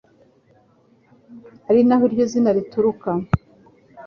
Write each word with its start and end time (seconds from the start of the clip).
ari 1.69 1.81
na 1.87 1.95
ho 1.99 2.03
iryo 2.07 2.25
zina 2.31 2.49
rituruka. 2.57 3.09